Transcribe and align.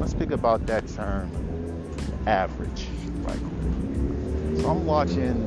let's 0.00 0.12
speak 0.12 0.30
about 0.30 0.66
that 0.66 0.88
term 0.88 1.30
average 2.26 2.86
right. 3.20 3.38
So 4.58 4.70
I'm 4.70 4.86
watching 4.86 5.46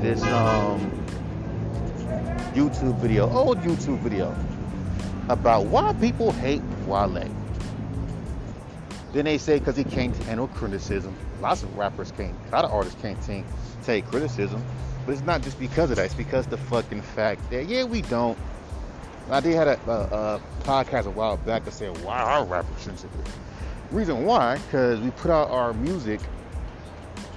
this 0.00 0.22
um, 0.24 0.90
YouTube 2.54 2.98
video, 2.98 3.30
old 3.30 3.58
YouTube 3.58 3.98
video, 4.00 4.34
about 5.28 5.66
why 5.66 5.92
people 5.94 6.32
hate 6.32 6.62
Wale. 6.86 7.26
Then 9.12 9.24
they 9.24 9.38
say 9.38 9.58
because 9.58 9.76
he 9.76 9.84
can't 9.84 10.14
handle 10.24 10.48
criticism. 10.48 11.16
Lots 11.40 11.62
of 11.62 11.76
rappers 11.76 12.12
can't, 12.12 12.36
a 12.48 12.50
lot 12.50 12.64
of 12.66 12.72
artists 12.72 13.00
can't 13.00 13.18
take, 13.82 14.06
criticism. 14.06 14.62
But 15.06 15.12
it's 15.12 15.22
not 15.22 15.40
just 15.40 15.58
because 15.58 15.90
of 15.90 15.96
that. 15.96 16.04
It's 16.04 16.14
because 16.14 16.46
the 16.46 16.58
fucking 16.58 17.00
fact 17.00 17.50
that 17.50 17.66
yeah, 17.66 17.84
we 17.84 18.02
don't. 18.02 18.36
I 19.30 19.40
did 19.40 19.54
had 19.54 19.68
a, 19.68 19.80
a, 19.90 20.36
a 20.36 20.40
podcast 20.62 21.06
a 21.06 21.10
while 21.10 21.38
back 21.38 21.64
that 21.64 21.72
said 21.72 21.96
why 22.04 22.18
our 22.20 22.44
rappers 22.44 22.82
sensitive. 22.82 23.38
Reason 23.90 24.24
why? 24.24 24.58
Because 24.58 25.00
we 25.00 25.10
put 25.12 25.30
out 25.30 25.50
our 25.50 25.72
music 25.72 26.20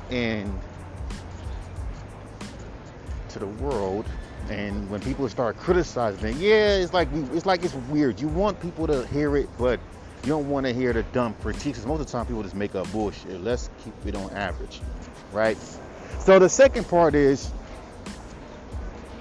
and 0.09 0.59
to 3.29 3.39
the 3.39 3.47
world 3.47 4.05
and 4.49 4.89
when 4.89 4.99
people 4.99 5.27
start 5.29 5.57
criticizing 5.57 6.29
it, 6.29 6.35
yeah, 6.35 6.75
it's 6.75 6.93
like 6.93 7.07
it's 7.33 7.45
like 7.45 7.63
it's 7.63 7.73
weird. 7.89 8.19
You 8.19 8.27
want 8.27 8.59
people 8.61 8.85
to 8.87 9.07
hear 9.07 9.37
it, 9.37 9.47
but 9.57 9.79
you 10.23 10.29
don't 10.29 10.49
want 10.49 10.65
to 10.65 10.73
hear 10.73 10.91
the 10.91 11.03
dumb 11.03 11.35
critiques. 11.41 11.85
Most 11.85 12.01
of 12.01 12.07
the 12.07 12.11
time, 12.11 12.25
people 12.25 12.43
just 12.43 12.55
make 12.55 12.75
up 12.75 12.91
bullshit. 12.91 13.41
Let's 13.41 13.69
keep 13.83 13.93
it 14.05 14.15
on 14.15 14.29
average, 14.31 14.81
right? 15.31 15.57
So 16.19 16.37
the 16.37 16.49
second 16.49 16.87
part 16.87 17.15
is 17.15 17.49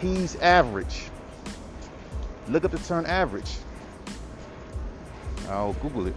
he's 0.00 0.36
average. 0.36 1.04
Look 2.48 2.64
up 2.64 2.72
the 2.72 2.78
term 2.78 3.06
average. 3.06 3.56
I'll 5.48 5.74
Google 5.74 6.08
it. 6.08 6.14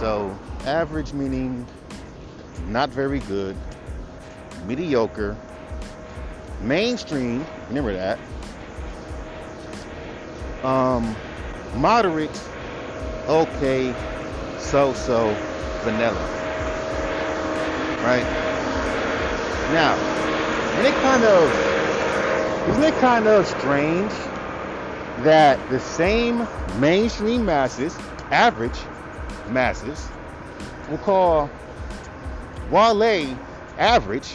So 0.00 0.34
average 0.64 1.12
meaning 1.12 1.66
not 2.68 2.88
very 2.88 3.18
good, 3.18 3.54
mediocre, 4.66 5.36
mainstream, 6.62 7.44
remember 7.68 7.92
that, 7.92 8.18
um, 10.64 11.14
moderate, 11.76 12.30
okay, 13.28 13.94
so-so, 14.58 15.36
vanilla. 15.82 16.26
Right? 18.02 18.24
Now, 19.74 19.96
isn't 20.78 20.94
it 20.94 20.94
kind 21.02 21.24
of, 21.24 22.70
isn't 22.70 22.84
it 22.84 23.00
kind 23.00 23.26
of 23.26 23.46
strange 23.46 24.12
that 25.24 25.58
the 25.68 25.78
same 25.78 26.48
mainstream 26.80 27.44
masses, 27.44 27.94
average 28.30 28.78
masses, 29.48 30.08
will 30.90 30.98
call 30.98 31.50
Wale 32.70 33.36
average, 33.78 34.34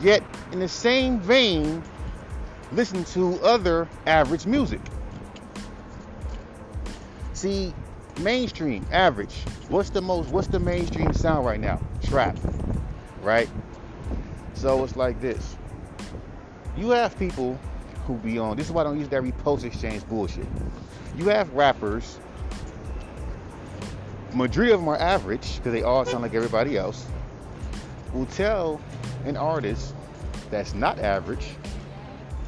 yet 0.00 0.22
in 0.50 0.58
the 0.58 0.68
same 0.68 1.20
vein, 1.20 1.82
listen 2.72 3.04
to 3.04 3.40
other 3.42 3.88
average 4.06 4.46
music. 4.46 4.80
See, 7.32 7.74
mainstream, 8.20 8.86
average. 8.92 9.34
What's 9.68 9.90
the 9.90 10.00
most, 10.00 10.30
what's 10.30 10.48
the 10.48 10.60
mainstream 10.60 11.12
sound 11.12 11.46
right 11.46 11.60
now? 11.60 11.80
Trap, 12.04 12.36
right? 13.22 13.48
So 14.54 14.84
it's 14.84 14.96
like 14.96 15.20
this. 15.20 15.56
You 16.76 16.90
have 16.90 17.18
people 17.18 17.58
who 18.06 18.14
be 18.14 18.38
on, 18.38 18.56
this 18.56 18.66
is 18.66 18.72
why 18.72 18.82
I 18.82 18.84
don't 18.84 18.98
use 18.98 19.08
that 19.10 19.22
repost 19.22 19.64
exchange 19.64 20.06
bullshit. 20.08 20.46
You 21.16 21.26
have 21.28 21.52
rappers 21.52 22.18
majority 24.34 24.72
of 24.72 24.80
them 24.80 24.88
are 24.88 24.98
average 24.98 25.56
because 25.56 25.72
they 25.72 25.82
all 25.82 26.04
sound 26.04 26.22
like 26.22 26.34
everybody 26.34 26.76
else. 26.76 27.06
Will 28.12 28.26
tell 28.26 28.80
an 29.24 29.36
artist 29.36 29.94
that's 30.50 30.74
not 30.74 30.98
average 30.98 31.56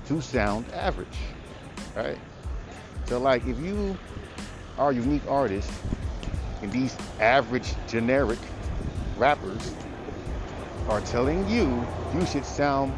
to 0.06 0.20
sound 0.20 0.66
average, 0.72 1.18
right? 1.96 2.18
So, 3.06 3.18
like, 3.18 3.46
if 3.46 3.58
you 3.60 3.96
are 4.78 4.90
a 4.90 4.94
unique 4.94 5.26
artist 5.28 5.70
and 6.62 6.70
these 6.72 6.96
average 7.20 7.74
generic 7.86 8.38
rappers 9.16 9.74
are 10.88 11.00
telling 11.02 11.48
you 11.48 11.86
you 12.14 12.26
should 12.26 12.44
sound 12.44 12.92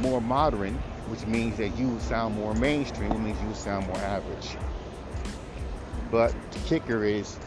more 0.00 0.20
modern, 0.20 0.74
which 1.08 1.26
means 1.26 1.56
that 1.56 1.76
you 1.76 1.98
sound 2.00 2.34
more 2.34 2.54
mainstream, 2.54 3.12
it 3.12 3.18
means 3.18 3.40
you 3.42 3.54
sound 3.54 3.86
more 3.86 3.98
average. 3.98 4.56
But 6.10 6.34
the 6.52 6.58
kicker 6.60 7.04
is 7.04 7.38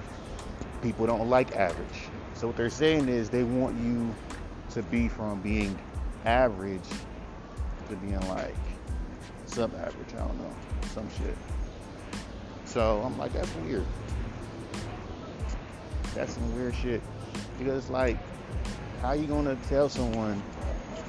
people 0.82 1.06
don't 1.06 1.30
like 1.30 1.56
average. 1.56 2.10
So 2.34 2.48
what 2.48 2.58
they're 2.58 2.70
saying 2.70 3.10
is 3.10 3.30
they 3.30 3.44
want 3.44 3.80
you 3.82 4.14
to 4.72 4.84
be 4.84 5.08
from 5.08 5.42
being 5.42 5.78
average 6.26 6.82
to 7.90 7.96
being 7.98 8.20
like 8.30 8.56
sub 9.46 9.74
average. 9.76 10.14
I 10.14 10.20
don't 10.20 10.38
know, 10.38 10.56
some 10.94 11.10
shit. 11.18 11.36
So 12.66 13.02
I'm 13.04 13.18
like, 13.18 13.34
that's 13.34 13.54
weird. 13.66 13.86
That's 16.16 16.34
some 16.34 16.56
weird 16.56 16.76
shit. 16.76 17.02
Because 17.58 17.90
like, 17.90 18.18
how 19.02 19.14
you 19.14 19.26
gonna 19.28 19.58
tell 19.68 19.90
someone 19.90 20.42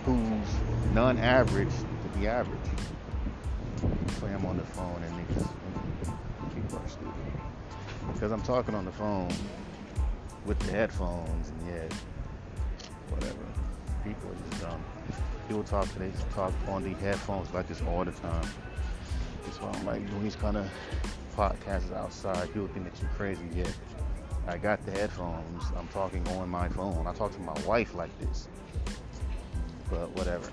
who's 0.05 0.95
non-average 0.95 1.69
to 1.69 2.19
be 2.19 2.27
average? 2.27 2.59
I'm 4.41 4.47
on 4.47 4.57
the 4.57 4.65
phone 4.65 5.03
and 5.03 5.29
niggas, 5.29 5.49
people 6.55 6.79
are 6.79 6.89
stupid. 6.89 7.13
Because 8.13 8.33
I'm 8.33 8.43
talking 8.43 8.75
on 8.75 8.85
the 8.85 8.93
phone 8.93 9.31
with 10.47 10.59
the 10.61 10.73
headphones 10.73 11.49
and 11.51 11.67
yeah, 11.67 11.97
whatever. 13.11 13.37
People 14.05 14.31
are 14.31 14.51
just 14.51 14.63
dumb. 14.63 14.85
People 15.49 15.65
talk 15.65 15.91
to 15.93 15.99
they 15.99 16.11
talk 16.35 16.53
on 16.69 16.83
the 16.83 16.95
headphones 17.01 17.53
like 17.53 17.69
this 17.69 17.83
all 17.83 18.05
the 18.05 18.13
time. 18.13 18.49
That's 19.45 19.61
why 19.61 19.71
I'm 19.71 19.87
like 19.87 20.09
doing 20.09 20.23
these 20.23 20.37
kind 20.37 20.57
of 20.57 20.71
podcasts 21.37 21.95
outside. 21.95 22.47
People 22.53 22.69
think 22.69 22.91
that 22.91 23.01
you're 23.01 23.11
crazy. 23.13 23.43
Yet 23.55 23.75
I 24.47 24.59
got 24.59 24.85
the 24.87 24.93
headphones. 24.93 25.65
I'm 25.77 25.89
talking 25.89 26.27
on 26.29 26.49
my 26.49 26.69
phone. 26.69 27.07
I 27.07 27.13
talk 27.13 27.33
to 27.33 27.41
my 27.41 27.59
wife 27.67 27.95
like 27.95 28.17
this. 28.21 28.49
But 29.91 30.11
whatever. 30.17 30.49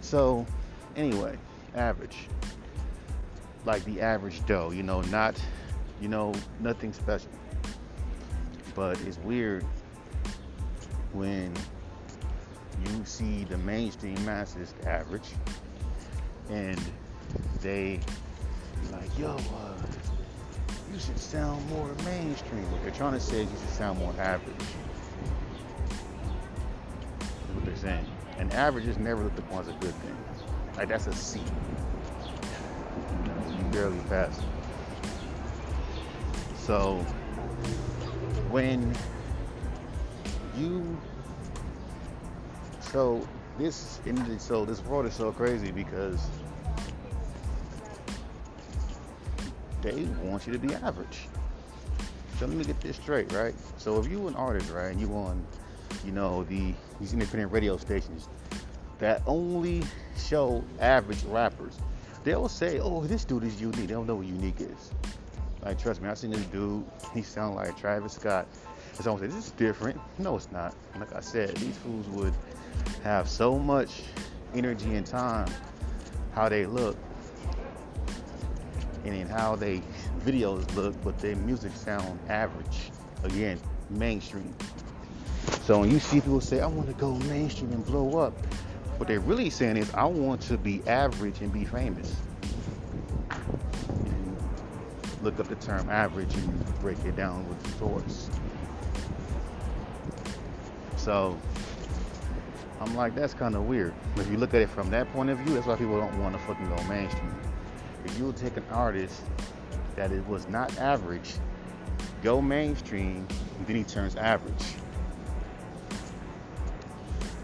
So 0.00 0.46
anyway, 0.96 1.36
average. 1.74 2.28
Like 3.64 3.84
the 3.84 4.00
average 4.00 4.44
dough, 4.46 4.70
you 4.70 4.82
know, 4.82 5.00
not 5.02 5.40
you 6.00 6.08
know, 6.08 6.32
nothing 6.60 6.92
special. 6.92 7.30
But 8.74 9.00
it's 9.02 9.18
weird 9.18 9.64
when 11.12 11.54
you 12.84 13.04
see 13.04 13.44
the 13.44 13.58
mainstream 13.58 14.22
masses 14.24 14.74
average 14.84 15.30
and 16.50 16.80
they 17.62 18.00
like, 18.92 19.18
yo, 19.18 19.36
uh, 19.36 19.72
you 20.92 20.98
should 20.98 21.18
sound 21.18 21.66
more 21.70 21.88
mainstream. 22.04 22.70
What 22.70 22.82
they're 22.82 22.90
trying 22.90 23.14
to 23.14 23.20
say 23.20 23.42
is 23.42 23.50
you 23.50 23.56
should 23.58 23.70
sound 23.70 23.98
more 23.98 24.14
average. 24.18 24.54
That's 27.18 27.54
what 27.54 27.64
they're 27.64 27.76
saying. 27.76 28.06
And 28.38 28.52
average 28.52 28.86
is 28.86 28.98
never 28.98 29.22
looked 29.24 29.38
upon 29.38 29.62
as 29.62 29.68
a 29.68 29.72
good 29.72 29.94
thing. 29.94 30.16
Like 30.76 30.88
that's 30.88 31.06
a 31.06 31.14
C. 31.14 31.40
You, 31.40 33.28
know, 33.28 33.56
you 33.58 33.64
barely 33.72 33.98
pass. 34.08 34.40
So 36.64 36.96
when 38.48 38.96
you 40.56 40.96
so 42.80 43.28
this 43.58 44.00
so 44.38 44.64
this 44.64 44.82
world 44.86 45.04
is 45.04 45.12
so 45.12 45.30
crazy 45.30 45.72
because 45.72 46.26
they 49.82 50.04
want 50.22 50.46
you 50.46 50.54
to 50.54 50.58
be 50.58 50.74
average. 50.76 51.28
So 52.38 52.46
let 52.46 52.56
me 52.56 52.64
get 52.64 52.80
this 52.80 52.96
straight, 52.96 53.30
right? 53.32 53.54
So 53.76 54.00
if 54.00 54.10
you 54.10 54.26
an 54.26 54.34
artist, 54.34 54.70
right, 54.70 54.90
and 54.90 54.98
you 54.98 55.12
on, 55.14 55.46
you 56.02 56.12
know, 56.12 56.44
the 56.44 56.72
these 56.98 57.12
independent 57.12 57.52
radio 57.52 57.76
stations 57.76 58.26
that 59.00 59.20
only 59.26 59.82
show 60.16 60.64
average 60.80 61.22
rappers, 61.24 61.76
they'll 62.24 62.48
say, 62.48 62.80
"Oh, 62.80 63.04
this 63.04 63.26
dude 63.26 63.44
is 63.44 63.60
unique." 63.60 63.86
They 63.86 63.86
don't 63.86 64.06
know 64.06 64.14
what 64.14 64.26
unique 64.26 64.62
is. 64.62 64.92
Like, 65.64 65.78
trust 65.78 66.02
me, 66.02 66.08
I 66.08 66.14
seen 66.14 66.30
this 66.30 66.44
dude. 66.46 66.84
He 67.14 67.22
sound 67.22 67.56
like 67.56 67.76
Travis 67.78 68.12
Scott. 68.12 68.46
And 68.96 69.02
someone 69.02 69.22
said, 69.22 69.32
"This 69.32 69.46
is 69.46 69.52
different." 69.52 69.98
No, 70.18 70.36
it's 70.36 70.52
not. 70.52 70.74
Like 70.98 71.14
I 71.14 71.20
said, 71.20 71.56
these 71.56 71.76
fools 71.78 72.06
would 72.08 72.34
have 73.02 73.28
so 73.28 73.58
much 73.58 74.02
energy 74.54 74.94
and 74.94 75.06
time 75.06 75.48
how 76.32 76.48
they 76.48 76.66
look 76.66 76.96
and 79.04 79.14
in 79.14 79.28
how 79.28 79.56
they 79.56 79.82
videos 80.24 80.72
look, 80.74 80.94
but 81.02 81.18
their 81.18 81.36
music 81.36 81.72
sound 81.74 82.18
average. 82.28 82.90
Again, 83.22 83.58
mainstream. 83.90 84.54
So 85.62 85.80
when 85.80 85.90
you 85.90 85.98
see 85.98 86.20
people 86.20 86.40
say, 86.40 86.60
"I 86.60 86.66
want 86.66 86.88
to 86.88 86.94
go 86.94 87.14
mainstream 87.14 87.72
and 87.72 87.84
blow 87.84 88.18
up," 88.18 88.34
what 88.98 89.08
they're 89.08 89.20
really 89.20 89.50
saying 89.50 89.76
is, 89.76 89.92
"I 89.94 90.04
want 90.04 90.40
to 90.42 90.58
be 90.58 90.82
average 90.86 91.40
and 91.40 91.52
be 91.52 91.64
famous." 91.64 92.14
Look 95.24 95.40
up 95.40 95.48
the 95.48 95.54
term 95.56 95.88
average 95.88 96.32
and 96.34 96.80
break 96.80 96.98
it 97.04 97.16
down 97.16 97.48
with 97.48 97.62
the 97.62 97.70
source. 97.78 98.30
So 100.96 101.38
I'm 102.80 102.94
like, 102.94 103.14
that's 103.14 103.34
kind 103.34 103.56
of 103.56 103.62
weird. 103.62 103.94
If 104.16 104.30
you 104.30 104.36
look 104.36 104.54
at 104.54 104.60
it 104.60 104.68
from 104.68 104.90
that 104.90 105.10
point 105.12 105.30
of 105.30 105.38
view, 105.38 105.54
that's 105.54 105.66
why 105.66 105.76
people 105.76 105.98
don't 105.98 106.22
want 106.22 106.34
to 106.34 106.40
fucking 106.42 106.68
go 106.68 106.82
mainstream. 106.84 107.34
If 108.04 108.18
you'll 108.18 108.32
take 108.32 108.56
an 108.56 108.64
artist 108.70 109.22
that 109.96 110.12
it 110.12 110.26
was 110.28 110.46
not 110.48 110.76
average, 110.78 111.34
go 112.22 112.42
mainstream, 112.42 113.26
then 113.66 113.76
he 113.76 113.84
turns 113.84 114.16
average. 114.16 114.74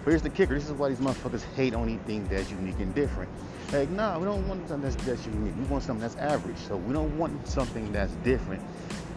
But 0.05 0.11
here's 0.11 0.23
the 0.23 0.31
kicker. 0.31 0.55
This 0.55 0.67
is 0.67 0.73
why 0.73 0.88
these 0.88 0.99
motherfuckers 0.99 1.44
hate 1.55 1.75
on 1.75 1.85
anything 1.85 2.27
that's 2.29 2.50
unique 2.50 2.79
and 2.79 2.94
different. 2.94 3.31
Like, 3.72 3.88
nah, 3.90 4.19
we 4.19 4.25
don't 4.25 4.46
want 4.49 4.69
something 4.69 4.90
that's, 4.90 5.05
that's 5.05 5.26
unique. 5.26 5.55
We 5.56 5.64
want 5.64 5.84
something 5.84 6.02
that's 6.02 6.17
average. 6.17 6.56
So 6.58 6.76
we 6.76 6.93
don't 6.93 7.17
want 7.17 7.46
something 7.46 7.93
that's 7.93 8.12
different. 8.25 8.62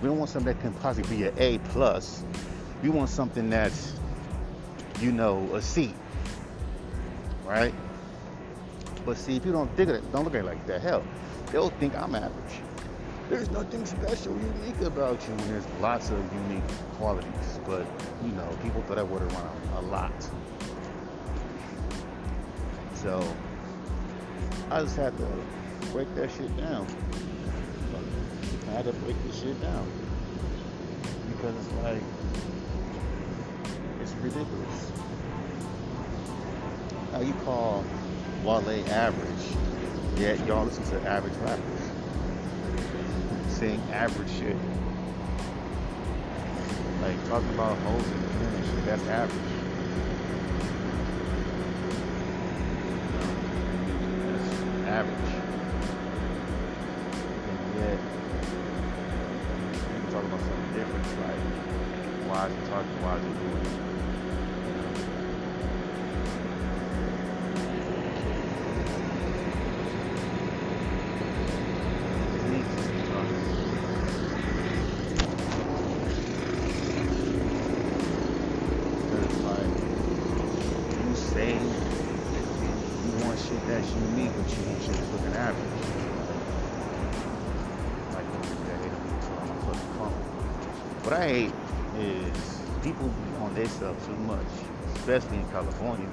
We 0.02 0.08
don't 0.08 0.20
want 0.20 0.30
something 0.30 0.54
that 0.54 0.62
can 0.62 0.74
possibly 0.76 1.18
be 1.18 1.24
an 1.24 1.34
A 1.38 1.58
plus. 1.70 2.24
We 2.84 2.90
want 2.90 3.10
something 3.10 3.50
that's, 3.50 3.94
you 5.00 5.12
know, 5.12 5.50
a 5.56 5.62
C. 5.62 5.94
Right? 7.46 7.74
But 9.06 9.18
see, 9.18 9.36
if 9.36 9.46
you 9.46 9.52
don't 9.52 9.74
think 9.76 9.90
of 9.90 9.96
it, 9.96 10.12
don't 10.12 10.24
look 10.24 10.36
at 10.36 10.42
it 10.42 10.46
like 10.46 10.66
that. 10.68 10.82
Hell, 10.82 11.04
they'll 11.52 11.70
think 11.72 11.96
I'm 11.96 12.14
average. 12.16 12.62
There's 13.30 13.50
nothing 13.50 13.86
special, 13.86 14.38
unique 14.38 14.82
about 14.82 15.22
you, 15.28 15.34
and 15.34 15.40
there's 15.50 15.66
lots 15.82 16.10
of 16.12 16.20
unique 16.48 16.68
qualities. 16.98 17.60
But 17.66 17.86
you 18.24 18.32
know, 18.34 18.48
people 18.62 18.84
throw 18.84 18.96
that 18.98 19.08
word 19.08 19.24
around 19.24 19.62
a 19.78 19.82
lot. 19.82 20.12
So 22.96 23.26
I 24.70 24.82
just 24.82 24.96
had 24.96 25.18
to 25.18 25.28
break 25.92 26.14
that 26.16 26.32
shit 26.32 26.56
down. 26.58 26.88
I 28.68 28.72
had 28.72 28.86
to 28.86 28.94
break 28.94 29.16
this 29.28 29.40
shit 29.42 29.62
down 29.62 29.88
because 31.30 31.56
it's 31.56 31.74
like 31.84 32.02
it's 34.02 34.14
ridiculous. 34.14 34.92
How 37.12 37.22
you 37.22 37.34
call 37.46 37.86
Wale 38.44 38.84
average, 38.90 39.46
yet 40.18 40.46
y'all 40.48 40.66
listen 40.66 40.84
to 40.86 41.08
average 41.08 41.36
rappers 41.36 41.94
saying 43.50 43.82
average 43.92 44.32
shit. 44.32 44.58
Like 47.02 47.30
talking 47.30 47.50
about 47.50 47.78
hoes 47.78 48.06
and 48.06 48.66
shit, 48.66 48.86
that's 48.86 49.04
average. 49.04 49.63
What 91.14 91.22
I 91.22 91.28
hate 91.28 91.54
is 92.00 92.60
people 92.82 93.14
on 93.42 93.54
their 93.54 93.68
stuff 93.68 94.04
too 94.08 94.16
much, 94.16 94.48
especially 94.96 95.38
in 95.38 95.48
California. 95.50 96.10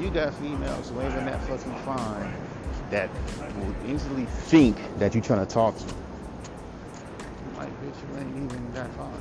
You 0.00 0.08
got 0.08 0.32
females 0.36 0.88
who 0.88 1.02
ain't 1.02 1.12
even 1.12 1.26
that 1.26 1.42
fucking 1.42 1.74
fine 1.80 2.32
that 2.88 3.10
will 3.58 3.74
easily 3.86 4.24
think 4.24 4.78
that 4.98 5.14
you're 5.14 5.22
trying 5.22 5.46
to 5.46 5.52
talk 5.52 5.76
to. 5.76 5.84
I'm 5.84 7.56
like, 7.58 7.82
bitch, 7.82 8.00
you 8.00 8.18
ain't 8.18 8.50
even 8.50 8.72
that 8.72 8.90
fine. 8.94 9.12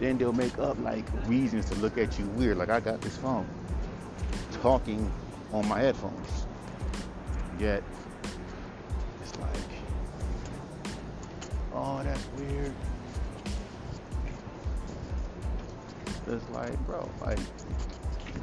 Then 0.00 0.16
they'll 0.16 0.32
make 0.32 0.58
up 0.58 0.78
like 0.80 1.04
reasons 1.26 1.66
to 1.66 1.74
look 1.74 1.98
at 1.98 2.18
you 2.18 2.24
weird. 2.38 2.56
Like 2.56 2.70
I 2.70 2.80
got 2.80 3.02
this 3.02 3.18
phone 3.18 3.46
talking 4.62 5.12
on 5.52 5.68
my 5.68 5.80
headphones. 5.80 6.46
Yet 7.58 7.82
It's 16.26 16.48
like, 16.50 16.78
bro, 16.86 17.08
like, 17.20 17.38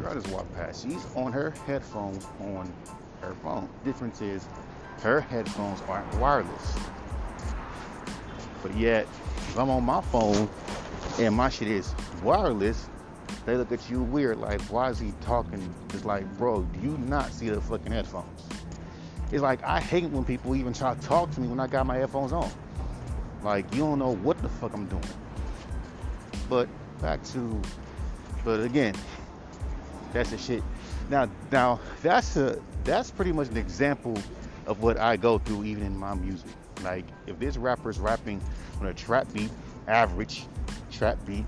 girl 0.02 0.14
just 0.14 0.30
walked 0.30 0.54
past. 0.56 0.84
She's 0.84 1.06
on 1.16 1.32
her 1.32 1.52
headphones 1.66 2.26
on 2.40 2.72
her 3.22 3.36
phone. 3.44 3.70
Difference 3.84 4.22
is 4.22 4.46
her 5.02 5.22
headphones 5.22 5.82
aren't 5.88 6.14
wireless. 6.16 6.76
But 8.62 8.76
yet, 8.76 9.04
if 9.04 9.58
I'm 9.58 9.70
on 9.70 9.84
my 9.84 10.02
phone 10.02 10.50
and 11.20 11.36
my 11.36 11.50
shit 11.50 11.68
is 11.68 11.94
wireless, 12.24 12.88
they 13.46 13.58
look 13.58 13.72
at 13.72 13.90
you 13.90 14.04
weird, 14.04 14.38
like, 14.38 14.62
why 14.64 14.90
is 14.90 15.00
he 15.00 15.14
talking? 15.22 15.74
It's 15.94 16.06
like, 16.06 16.26
bro, 16.38 16.62
do 16.62 16.80
you 16.80 16.98
not 17.00 17.32
see 17.32 17.50
the 17.50 17.62
fucking 17.62 17.92
headphones? 17.92 18.44
It's 19.32 19.42
like 19.42 19.64
I 19.64 19.80
hate 19.80 20.10
when 20.10 20.26
people 20.26 20.56
even 20.56 20.74
try 20.74 20.94
to 20.94 21.02
talk 21.02 21.32
to 21.32 21.42
me 21.42 21.48
when 21.48 21.60
I 21.60 21.68
got 21.68 21.86
my 21.86 21.96
headphones 21.96 22.34
on. 22.34 22.52
Like 23.44 23.74
you 23.74 23.80
don't 23.80 23.98
know 23.98 24.16
what 24.16 24.42
the 24.42 24.50
fuck 24.50 24.74
I'm 24.74 24.88
doing. 24.88 25.04
But 26.50 26.68
back 27.02 27.24
to, 27.26 27.62
but 28.44 28.62
again, 28.62 28.96
that's 30.14 30.32
the 30.32 30.38
shit. 30.38 30.64
Now, 31.10 31.30
now 31.52 31.80
that's 32.02 32.38
a 32.38 32.62
that's 32.84 33.12
pretty 33.12 33.32
much 33.32 33.50
an 33.50 33.58
example 33.58 34.18
of 34.68 34.82
what 34.82 34.98
I 34.98 35.18
go 35.18 35.38
through 35.40 35.66
even 35.66 35.84
in 35.84 35.98
my 35.98 36.14
music. 36.14 36.50
Like 36.84 37.06
if 37.28 37.40
this 37.40 37.58
rapper's 37.58 38.00
rapping 38.00 38.42
on 38.80 38.88
a 38.88 38.94
trap 38.94 39.28
beat, 39.34 39.52
average 39.88 40.46
trap 40.92 41.18
beat, 41.26 41.46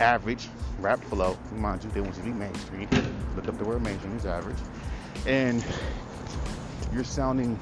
average 0.00 0.48
rap 0.80 1.02
flow. 1.04 1.36
Mind 1.52 1.84
you, 1.84 1.90
they 1.90 2.00
want 2.00 2.14
to 2.14 2.22
be 2.22 2.30
mainstream. 2.30 2.88
Look 3.34 3.48
up 3.48 3.58
the 3.58 3.64
word 3.64 3.82
mainstream 3.82 4.16
is 4.16 4.26
average, 4.26 4.58
and 5.26 5.64
you're 6.92 7.04
sounding 7.04 7.58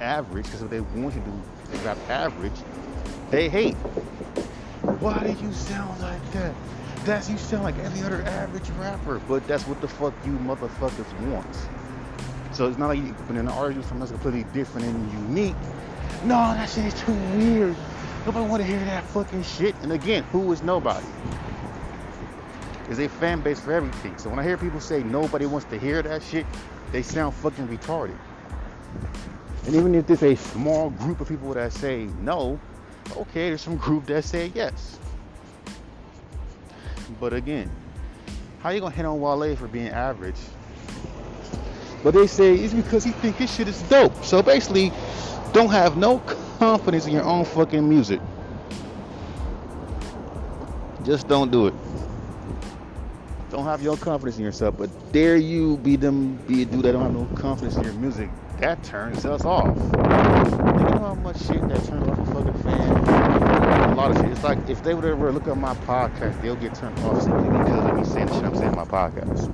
average 0.00 0.44
because 0.46 0.60
what 0.60 0.70
they 0.70 0.80
want 0.80 1.14
you 1.14 1.20
to 1.20 1.26
do 1.26 1.42
rap 1.84 1.98
average, 2.08 2.52
they 3.30 3.48
hate. 3.48 3.76
Why 5.04 5.18
do 5.22 5.44
you 5.44 5.52
sound 5.52 6.00
like 6.00 6.32
that? 6.32 6.54
That's 7.04 7.28
you 7.28 7.36
sound 7.36 7.62
like 7.62 7.76
every 7.80 8.00
other 8.06 8.22
average 8.22 8.70
rapper, 8.70 9.20
but 9.28 9.46
that's 9.46 9.64
what 9.66 9.78
the 9.82 9.86
fuck 9.86 10.14
you 10.24 10.32
motherfuckers 10.32 11.28
want. 11.28 11.54
So 12.52 12.68
it's 12.68 12.78
not 12.78 12.86
like 12.86 13.00
you 13.00 13.12
put 13.12 13.36
in 13.36 13.40
an 13.40 13.48
artist 13.48 13.86
something 13.86 13.98
that's 13.98 14.12
completely 14.12 14.44
different 14.54 14.86
and 14.86 15.12
unique. 15.28 15.56
No, 16.22 16.36
that 16.54 16.70
shit 16.70 16.86
is 16.86 16.94
too 16.94 17.12
weird. 17.36 17.76
Nobody 18.24 18.48
want 18.48 18.62
to 18.62 18.66
hear 18.66 18.78
that 18.78 19.04
fucking 19.04 19.42
shit. 19.42 19.74
And 19.82 19.92
again, 19.92 20.22
who 20.32 20.50
is 20.52 20.62
nobody? 20.62 21.04
Is 22.88 22.98
a 22.98 23.06
fan 23.10 23.42
base 23.42 23.60
for 23.60 23.74
everything. 23.74 24.16
So 24.16 24.30
when 24.30 24.38
I 24.38 24.42
hear 24.42 24.56
people 24.56 24.80
say 24.80 25.02
nobody 25.02 25.44
wants 25.44 25.66
to 25.66 25.78
hear 25.78 26.00
that 26.00 26.22
shit, 26.22 26.46
they 26.92 27.02
sound 27.02 27.34
fucking 27.34 27.68
retarded. 27.68 28.16
And 29.66 29.74
even 29.74 29.94
if 29.94 30.06
there's 30.06 30.22
a 30.22 30.34
small 30.34 30.88
group 30.88 31.20
of 31.20 31.28
people 31.28 31.52
that 31.52 31.74
say 31.74 32.08
no, 32.22 32.58
okay, 33.12 33.48
there's 33.48 33.62
some 33.62 33.76
group 33.76 34.06
that 34.06 34.24
say 34.24 34.50
yes. 34.54 34.98
But 37.20 37.32
again, 37.32 37.70
how 38.60 38.70
you 38.70 38.80
gonna 38.80 38.94
hit 38.94 39.04
on 39.04 39.20
Wale 39.20 39.56
for 39.56 39.68
being 39.68 39.88
average? 39.88 40.36
But 42.02 42.14
they 42.14 42.26
say 42.26 42.54
it's 42.54 42.74
because 42.74 43.04
he 43.04 43.12
think 43.12 43.36
his 43.36 43.54
shit 43.54 43.68
is 43.68 43.80
dope. 43.82 44.24
So 44.24 44.42
basically, 44.42 44.92
don't 45.52 45.70
have 45.70 45.96
no 45.96 46.18
confidence 46.58 47.06
in 47.06 47.12
your 47.12 47.24
own 47.24 47.44
fucking 47.44 47.88
music. 47.88 48.20
Just 51.04 51.28
don't 51.28 51.50
do 51.50 51.66
it. 51.66 51.74
Don't 53.54 53.66
have 53.66 53.82
your 53.82 53.96
confidence 53.96 54.36
in 54.36 54.42
yourself, 54.42 54.76
but 54.76 54.90
dare 55.12 55.36
you 55.36 55.76
be 55.76 55.94
them 55.94 56.34
be 56.48 56.62
a 56.62 56.64
dude 56.64 56.82
that 56.82 56.90
don't 56.90 57.02
have 57.02 57.14
no 57.14 57.36
confidence 57.40 57.76
in 57.76 57.84
your 57.84 57.92
music 57.92 58.28
that 58.58 58.82
turns 58.82 59.24
us 59.24 59.44
off. 59.44 59.76
You 59.76 60.02
know 60.02 60.98
how 60.98 61.14
much 61.22 61.38
shit 61.38 61.60
that 61.68 61.84
turns 61.84 62.08
off 62.08 62.18
a 62.18 62.26
fucking 62.34 62.62
fan? 62.64 62.90
A 63.90 63.94
lot 63.94 64.10
of 64.10 64.16
shit. 64.16 64.32
It's 64.32 64.42
like 64.42 64.58
if 64.68 64.82
they 64.82 64.92
would 64.92 65.04
ever 65.04 65.30
look 65.30 65.46
at 65.46 65.56
my 65.56 65.72
podcast, 65.86 66.42
they'll 66.42 66.56
get 66.56 66.74
turned 66.74 66.98
off 67.04 67.22
simply 67.22 67.48
because 67.56 67.84
of 67.84 67.96
me 67.96 68.04
saying 68.04 68.26
shit 68.26 68.42
I'm 68.42 68.56
saying 68.56 68.70
in 68.70 68.74
my 68.74 68.84
podcast. 68.86 69.48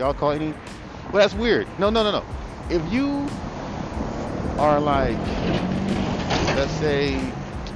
Y'all 0.00 0.12
call 0.12 0.32
any? 0.32 0.52
Well, 1.12 1.22
that's 1.22 1.34
weird. 1.34 1.68
No, 1.78 1.88
no, 1.88 2.02
no, 2.02 2.10
no. 2.10 2.24
If 2.68 2.82
you 2.92 3.28
are 4.58 4.80
like, 4.80 5.16
let's 6.56 6.72
say, 6.80 7.14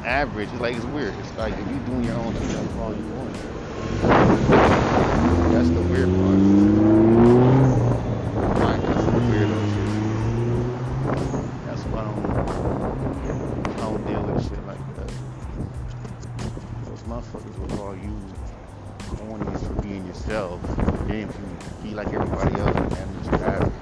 average, 0.04 0.52
like 0.54 0.74
it's 0.74 0.84
weird. 0.86 1.14
It's 1.20 1.36
like 1.38 1.52
if 1.52 1.60
you're 1.60 1.78
doing 1.86 2.02
your 2.02 2.16
own 2.16 2.34
thing, 2.34 2.48
that's 2.48 2.76
all 2.78 2.92
you 2.92 3.06
want. 3.14 3.65
That's 5.52 5.70
the 5.70 5.82
weird 5.82 6.10
part. 6.10 6.40
Like, 8.60 8.82
that's 8.82 9.04
the 9.04 9.10
weirdo 9.28 9.60
shit. 9.72 9.90
That's 11.66 11.82
why 11.84 12.00
I 12.00 12.02
don't, 12.04 12.26
I 13.68 13.70
don't 13.80 14.02
deal 14.06 14.22
with 14.22 14.42
shit 14.42 14.62
like 14.66 14.84
that. 14.96 15.10
Those 16.84 17.02
motherfuckers 17.02 17.56
will 17.58 17.72
call 17.76 17.94
you 17.94 18.14
corny 19.16 19.50
for 19.58 19.74
being 19.82 20.04
yourself. 20.06 20.60
Then 21.06 21.18
you 21.20 21.28
be 21.82 21.90
like 21.94 22.08
everybody 22.12 22.54
else 22.60 22.76
and 22.76 23.08
just 23.24 23.42
average. 23.42 23.72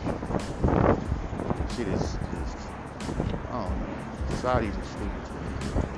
Shit 1.76 1.88
is 1.88 2.00
just, 2.00 2.58
I 3.50 3.52
don't 3.62 3.76
know. 3.80 3.86
Society's 4.30 4.76
a 4.76 4.84
stupid. 4.84 5.93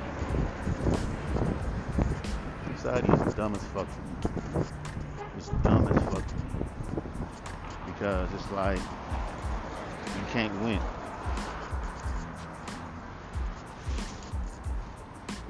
Dumb 3.37 3.55
as 3.55 3.63
fuck 3.65 3.87
to 4.23 4.29
me. 4.29 4.65
It's 5.37 5.51
dumb 5.63 5.87
as 5.89 6.03
fuck 6.05 6.27
to 6.27 6.35
me. 6.35 6.43
Because 7.85 8.33
it's 8.33 8.51
like, 8.53 8.79
you 8.79 10.25
can't 10.33 10.53
win. 10.63 10.81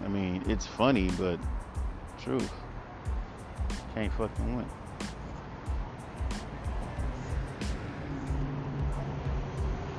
I 0.05 0.09
mean, 0.09 0.43
it's 0.49 0.67
funny, 0.67 1.11
but 1.17 1.39
truth. 2.21 2.53
Can't 3.95 4.13
fucking 4.15 4.57
win. 4.57 4.67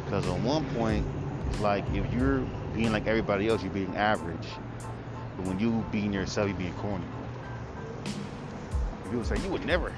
Because 0.03 0.27
on 0.27 0.43
one 0.43 0.65
point, 0.75 1.05
it's 1.49 1.61
like 1.61 1.85
if 1.93 2.13
you're 2.13 2.39
being 2.73 2.91
like 2.91 3.07
everybody 3.07 3.47
else, 3.47 3.63
you're 3.63 3.71
being 3.71 3.95
average. 3.95 4.47
But 5.37 5.47
when 5.47 5.57
you 5.57 5.85
being 5.89 6.11
yourself, 6.11 6.49
you're 6.49 6.57
being 6.57 6.73
corny. 6.75 7.05
People 9.09 9.23
say 9.23 9.37
you 9.41 9.49
would 9.49 9.65
never 9.65 9.93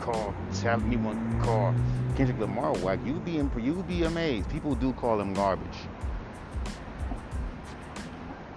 call 0.00 0.34
have 0.62 0.84
anyone 0.86 1.40
call 1.42 1.74
Kendrick 2.16 2.38
Lamar 2.38 2.72
whack. 2.78 2.98
You 3.04 3.14
would 3.14 3.24
be 3.24 3.32
you 3.32 3.74
would 3.74 3.88
be 3.88 4.04
amazed. 4.04 4.48
People 4.50 4.74
do 4.74 4.92
call 4.92 5.20
him 5.20 5.34
garbage. 5.34 5.78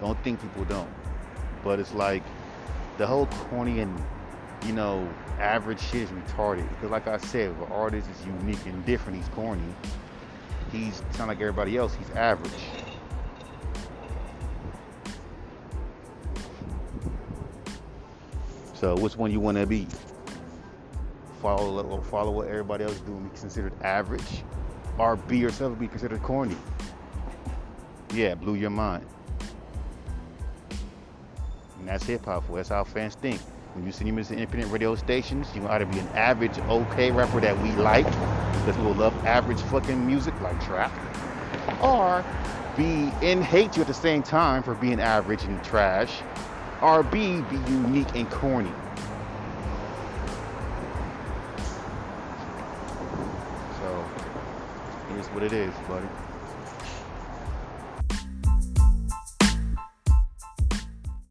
Don't 0.00 0.22
think 0.22 0.40
people 0.40 0.64
don't. 0.64 0.90
But 1.64 1.80
it's 1.80 1.92
like 1.94 2.22
the 2.98 3.06
whole 3.06 3.26
corny 3.26 3.80
and 3.80 4.02
you 4.64 4.72
know 4.72 5.08
average 5.38 5.80
shit 5.80 6.02
is 6.02 6.10
retarded. 6.10 6.68
Because 6.68 6.90
like 6.90 7.06
I 7.06 7.18
said, 7.18 7.50
an 7.50 7.72
artist 7.72 8.08
is 8.10 8.26
unique 8.26 8.64
and 8.66 8.84
different, 8.84 9.18
he's 9.18 9.28
corny. 9.28 9.62
He's 10.72 11.02
sound 11.12 11.28
like 11.28 11.40
everybody 11.40 11.76
else. 11.76 11.94
He's 11.94 12.10
average. 12.10 12.52
So 18.78 18.94
which 18.96 19.16
one 19.16 19.32
you 19.32 19.40
want 19.40 19.58
to 19.58 19.66
be? 19.66 19.88
Follow 21.42 22.00
follow 22.02 22.30
what 22.30 22.46
everybody 22.46 22.84
else 22.84 22.94
is 22.94 23.00
doing, 23.00 23.24
be 23.24 23.36
considered 23.36 23.72
average, 23.82 24.44
or 24.98 25.16
be 25.16 25.36
yourself 25.36 25.76
be 25.80 25.88
considered 25.88 26.22
corny. 26.22 26.56
Yeah, 28.14 28.36
blew 28.36 28.54
your 28.54 28.70
mind. 28.70 29.04
And 31.78 31.88
that's 31.88 32.04
hip 32.04 32.24
hop. 32.24 32.44
That's 32.52 32.68
how 32.68 32.84
fans 32.84 33.16
think. 33.16 33.40
When 33.74 33.84
you 33.84 33.90
see 33.90 34.04
them 34.04 34.18
as 34.18 34.30
independent 34.30 34.72
radio 34.72 34.94
stations, 34.94 35.48
you 35.56 35.66
either 35.68 35.84
be 35.84 35.98
an 35.98 36.08
average, 36.08 36.56
okay 36.58 37.10
rapper 37.10 37.40
that 37.40 37.60
we 37.60 37.72
like, 37.72 38.06
because 38.06 38.76
will 38.78 38.94
love 38.94 39.14
average 39.26 39.60
fucking 39.62 40.06
music 40.06 40.40
like 40.40 40.64
trap, 40.64 40.92
or 41.82 42.24
be 42.76 43.10
in 43.22 43.42
hate 43.42 43.76
you 43.76 43.82
at 43.82 43.88
the 43.88 43.94
same 43.94 44.22
time 44.22 44.62
for 44.62 44.74
being 44.74 45.00
average 45.00 45.42
and 45.42 45.62
trash, 45.64 46.22
or 46.80 47.02
B, 47.02 47.40
be 47.42 47.56
unique 47.70 48.14
and 48.14 48.30
corny. 48.30 48.72
So, 53.80 54.04
it 55.10 55.18
is 55.18 55.26
what 55.28 55.42
it 55.42 55.52
is, 55.52 55.74
buddy. 55.88 56.06